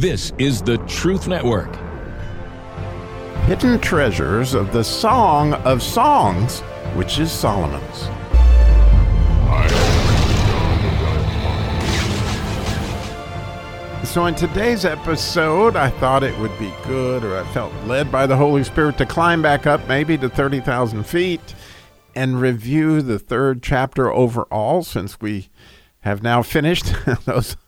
[0.00, 1.68] This is the Truth Network.
[3.44, 6.60] Hidden treasures of the Song of Songs,
[6.94, 7.98] which is Solomon's.
[14.08, 18.26] So, in today's episode, I thought it would be good, or I felt led by
[18.26, 21.54] the Holy Spirit to climb back up maybe to 30,000 feet
[22.14, 25.50] and review the third chapter overall, since we
[26.00, 26.94] have now finished
[27.26, 27.58] those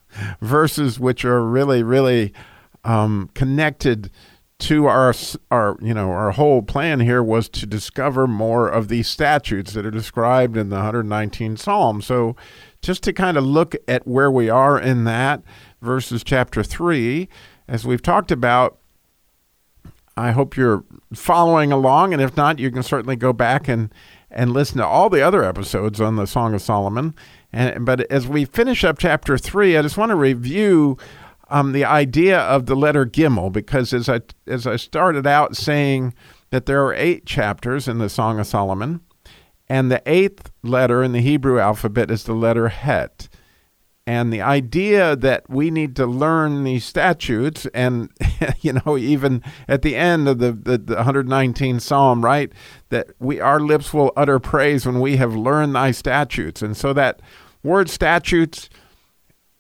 [0.41, 2.33] verses, which are really, really
[2.85, 4.11] um, connected
[4.63, 5.13] to our
[5.51, 9.85] our you know our whole plan here was to discover more of these statutes that
[9.85, 12.07] are described in the 119 Psalms.
[12.07, 12.37] So
[12.81, 15.43] just to kind of look at where we are in that
[15.81, 17.29] verses chapter 3
[17.67, 18.79] as we've talked about
[20.17, 23.93] I hope you're following along and if not you can certainly go back and
[24.33, 27.15] and listen to all the other episodes on the Song of Solomon.
[27.53, 30.97] And but as we finish up chapter 3, I just want to review
[31.51, 36.15] um, the idea of the letter Gimel, because as I as I started out saying
[36.51, 39.01] that there are eight chapters in the Song of Solomon,
[39.69, 43.29] and the eighth letter in the Hebrew alphabet is the letter Het.
[44.05, 48.11] And the idea that we need to learn these statutes, and
[48.61, 52.53] you know, even at the end of the, the, the 119 Psalm, right,
[52.89, 56.93] that we our lips will utter praise when we have learned thy statutes, and so
[56.93, 57.23] that
[57.63, 58.69] word statutes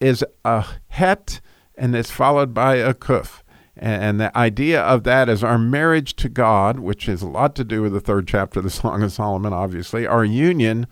[0.01, 1.41] is a het
[1.77, 3.43] and it's followed by a kuf.
[3.77, 7.65] And the idea of that is our marriage to God, which has a lot to
[7.65, 10.87] do with the third chapter of the Song of Solomon, obviously, our union,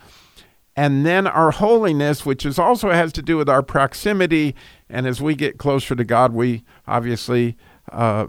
[0.81, 4.55] and then our holiness, which is also has to do with our proximity.
[4.89, 7.59] And as we get closer to God, we obviously
[7.93, 8.29] uh,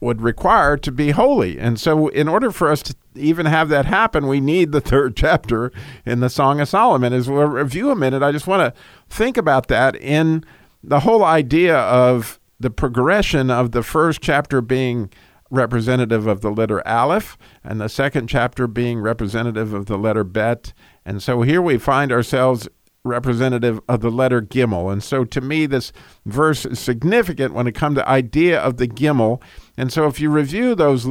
[0.00, 1.60] would require to be holy.
[1.60, 5.14] And so, in order for us to even have that happen, we need the third
[5.14, 5.70] chapter
[6.04, 7.12] in the Song of Solomon.
[7.12, 10.44] As we'll review a minute, I just want to think about that in
[10.82, 15.08] the whole idea of the progression of the first chapter being
[15.52, 20.72] representative of the letter Aleph, and the second chapter being representative of the letter Bet.
[21.04, 22.68] And so here we find ourselves
[23.04, 24.90] representative of the letter Gimel.
[24.92, 25.92] And so to me, this
[26.24, 29.42] verse is significant when it comes to idea of the Gimel.
[29.76, 31.08] And so if you review those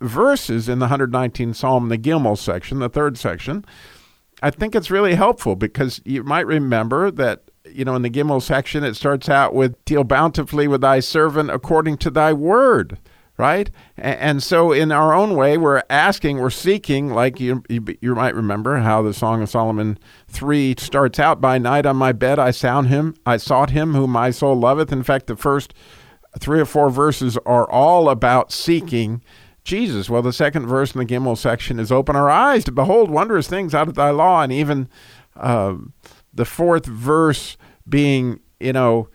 [0.00, 3.64] verses in the 119th Psalm, the Gimel section, the third section,
[4.42, 8.42] I think it's really helpful because you might remember that you know, in the Gimel
[8.42, 12.98] section, it starts out with deal bountifully with thy servant according to thy word,
[13.36, 13.70] right?
[13.96, 18.34] And, so, in our own way, we're asking, we're seeking, like you, you, you might
[18.34, 22.50] remember how the Song of Solomon 3 starts out by night on my bed, I
[22.50, 24.92] sound him, I sought him whom my soul loveth.
[24.92, 25.74] In fact, the first
[26.38, 29.22] three or four verses are all about seeking
[29.64, 30.10] Jesus.
[30.10, 33.48] Well, the second verse in the Gimel section is open our eyes to behold wondrous
[33.48, 34.88] things out of thy law, and even.
[35.36, 35.74] Uh,
[36.34, 37.56] the fourth verse
[37.88, 39.08] being, you know,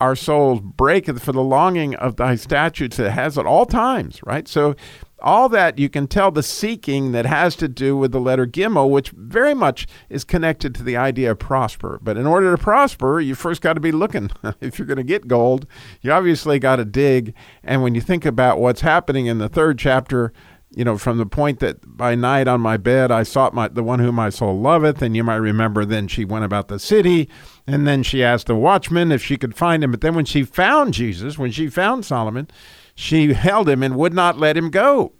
[0.00, 4.46] our souls breaketh for the longing of thy statutes that has at all times, right?
[4.46, 4.76] So
[5.20, 8.90] all that you can tell the seeking that has to do with the letter Gimel,
[8.90, 11.98] which very much is connected to the idea of prosper.
[12.02, 14.30] But in order to prosper, you first got to be looking.
[14.60, 15.66] if you're going to get gold,
[16.02, 17.34] you obviously got to dig.
[17.64, 20.32] And when you think about what's happening in the third chapter,
[20.70, 23.82] you know, from the point that by night on my bed I sought my the
[23.82, 27.28] one whom my soul loveth, and you might remember then she went about the city,
[27.66, 29.90] and then she asked the watchman if she could find him.
[29.92, 32.48] But then when she found Jesus, when she found Solomon,
[32.94, 35.12] she held him and would not let him go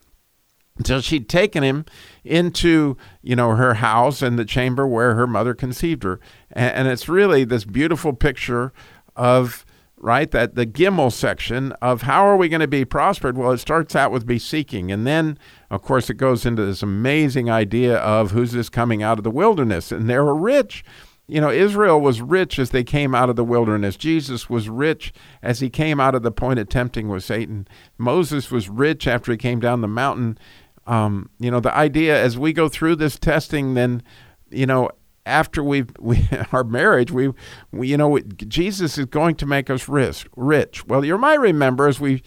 [0.79, 1.85] until she'd taken him
[2.25, 6.21] into you know her house and the chamber where her mother conceived her
[6.53, 8.73] and, and it's really this beautiful picture
[9.15, 9.65] of
[9.99, 10.31] right?
[10.31, 13.37] That the Gimel section of how are we going to be prospered?
[13.37, 14.93] Well, it starts out with be seeking.
[14.93, 15.39] And then,
[15.71, 19.31] of course, it goes into this amazing idea of who's this coming out of the
[19.31, 19.91] wilderness.
[19.91, 20.85] And they were rich.
[21.29, 23.97] You know, Israel was rich as they came out of the wilderness.
[23.97, 25.13] Jesus was rich
[25.43, 27.67] as he came out of the point of tempting with Satan.
[27.99, 30.39] Moses was rich after he came down the mountain.
[30.87, 34.05] Um, you know, the idea as we go through this testing, then,
[34.51, 34.91] you know,
[35.27, 37.33] after we've we, our marriage, we,
[37.73, 40.27] we you know Jesus is going to make us rich.
[40.37, 40.87] Rich.
[40.87, 42.23] Well, you might remember as we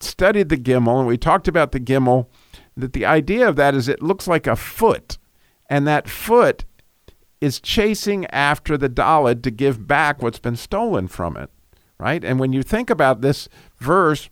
[0.00, 2.26] studied the Gimel and we talked about the Gimel
[2.76, 5.18] that the idea of that is it looks like a foot,
[5.68, 6.64] and that foot
[7.40, 11.50] is chasing after the Dalet to give back what's been stolen from it,
[11.98, 12.24] right?
[12.24, 13.48] And when you think about this
[13.78, 14.30] verse,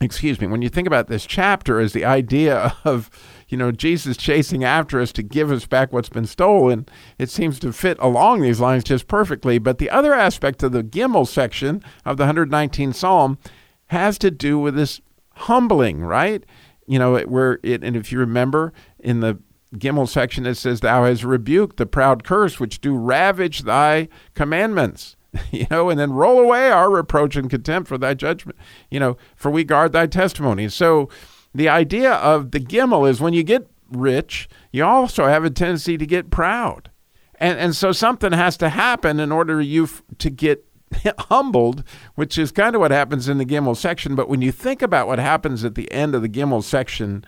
[0.00, 3.10] excuse me, when you think about this chapter as the idea of
[3.48, 6.86] you know, Jesus chasing after us to give us back what's been stolen,
[7.18, 9.58] it seems to fit along these lines just perfectly.
[9.58, 13.38] But the other aspect of the Gimel section of the 119th Psalm
[13.86, 15.00] has to do with this
[15.34, 16.44] humbling, right?
[16.86, 19.38] You know, where it, and if you remember in the
[19.74, 25.15] Gimel section, it says, Thou hast rebuked the proud curse which do ravage thy commandments.
[25.50, 28.58] you know, and then roll away our reproach and contempt for thy judgment,
[28.90, 30.68] you know, for we guard thy testimony.
[30.68, 31.08] So
[31.54, 35.96] the idea of the gimel is when you get rich, you also have a tendency
[35.96, 36.90] to get proud.
[37.38, 40.64] And, and so something has to happen in order you f- to get
[41.18, 41.84] humbled,
[42.14, 44.14] which is kind of what happens in the Gimel section.
[44.14, 47.24] But when you think about what happens at the end of the Gimel section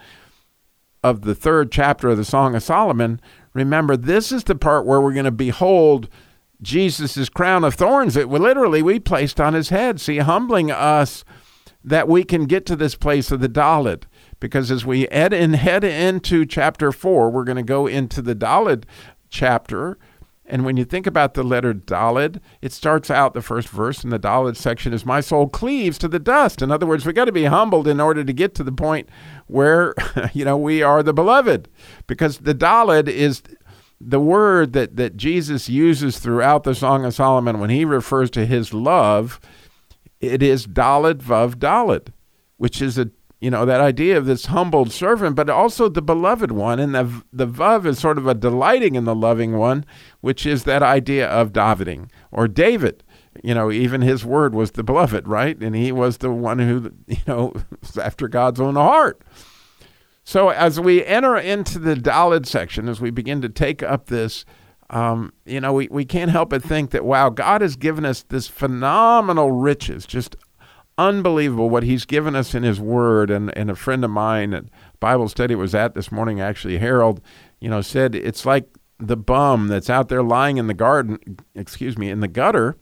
[1.03, 3.21] of the third chapter of the Song of Solomon,
[3.53, 6.09] remember this is the part where we're going to behold
[6.61, 10.01] Jesus' crown of thorns that literally we placed on his head.
[10.01, 11.25] See, humbling us
[11.85, 14.05] that we can get to this place of the Dalet.
[14.41, 18.35] Because as we head, in, head into chapter four, we're going to go into the
[18.35, 18.85] Dalet
[19.31, 19.99] chapter
[20.49, 24.09] and when you think about the letter Dalid, it starts out the first verse in
[24.09, 26.63] the Dalid section is my soul cleaves to the dust.
[26.63, 29.11] In other words, we got to be humbled in order to get to the point
[29.47, 29.95] where
[30.33, 31.69] you know we are the beloved.
[32.07, 33.43] Because the Dalid is
[34.01, 38.47] the word that, that Jesus uses throughout the Song of Solomon when he refers to
[38.47, 39.41] his love,
[40.21, 42.09] it is Dalid Vav Dalid,
[42.57, 43.11] which is a
[43.41, 46.81] you know that idea of this humbled servant but also the beloved one.
[46.81, 49.85] And the the vav is sort of a delighting in the loving one
[50.21, 53.05] which is that idea of daviding or david.
[53.45, 55.57] You know even his word was the beloved right?
[55.57, 59.23] And he was the one who you know was after god's own heart
[60.29, 64.45] so as we enter into the dalid section as we begin to take up this
[64.91, 68.25] um, you know, we, we can't help but think that, wow, God has given us
[68.25, 70.37] this phenomenal riches, just
[70.99, 73.31] unbelievable what he's given us in his word.
[73.31, 74.65] And, and a friend of mine at
[75.01, 77.23] Bible study was at this morning, actually, Harold,
[77.59, 81.19] you know, said it's like the bum that's out there lying in the garden,
[81.55, 82.77] excuse me, in the gutter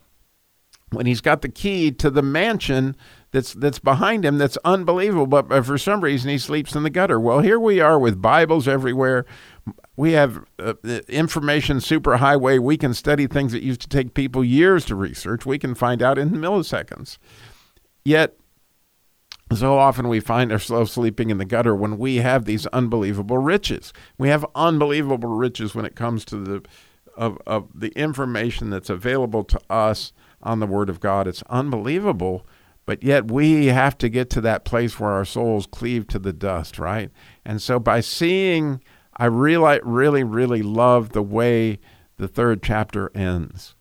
[0.91, 2.97] when he's got the key to the mansion
[3.37, 7.21] that's that's behind him that's unbelievable but for some reason he sleeps in the gutter.
[7.21, 9.27] Well here we are with bibles everywhere.
[9.95, 10.75] We have uh,
[11.09, 12.59] information superhighway.
[12.59, 15.45] We can study things that used to take people years to research.
[15.45, 17.19] We can find out in milliseconds.
[18.05, 18.37] Yet,
[19.53, 23.93] so often we find ourselves sleeping in the gutter when we have these unbelievable riches.
[24.17, 26.63] We have unbelievable riches when it comes to the
[27.17, 30.13] of, of the information that's available to us
[30.43, 31.27] on the Word of God.
[31.27, 32.47] It's unbelievable,
[32.87, 36.33] but yet we have to get to that place where our souls cleave to the
[36.33, 37.11] dust, right?
[37.45, 38.81] And so by seeing,
[39.17, 41.81] I really, really, really love the way
[42.17, 43.75] the third chapter ends.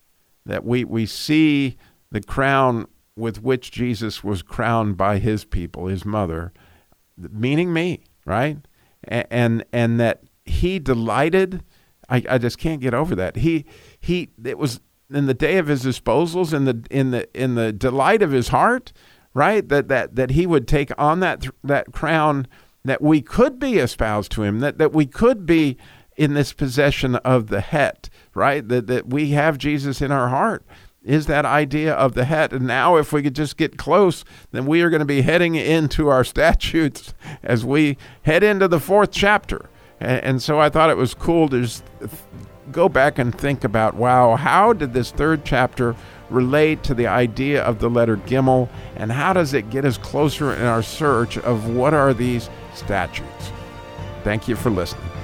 [0.46, 1.78] That we, we see
[2.12, 6.52] the crown with which Jesus was crowned by his people, his mother,
[7.18, 8.58] meaning me, right?
[9.04, 11.64] And and, and that he delighted.
[12.10, 13.38] I, I just can't get over that.
[13.38, 13.66] He
[14.00, 14.80] he it was
[15.10, 18.50] in the day of his disposals, in the in the in the delight of his
[18.50, 18.92] heart,
[19.34, 19.68] right?
[19.68, 22.48] That that that he would take on that that crown
[22.84, 25.78] that we could be espoused to him, that that we could be
[26.18, 28.68] in this possession of the het, right?
[28.68, 30.66] That that we have Jesus in our heart
[31.04, 32.52] is that idea of the het.
[32.52, 35.56] And now, if we could just get close, then we are going to be heading
[35.56, 37.14] into our statutes
[37.44, 39.70] as we head into the fourth chapter.
[40.00, 41.84] And, and so I thought it was cool to just
[42.72, 45.96] go back and think about wow, how did this third chapter
[46.30, 50.54] relate to the idea of the letter Gimel, and how does it get us closer
[50.54, 53.52] in our search of what are these statutes?
[54.24, 55.15] Thank you for listening.